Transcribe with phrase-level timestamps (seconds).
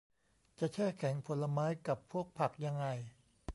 [0.59, 2.85] จะแช่แข็งผลไม้กับพวกผักยังไง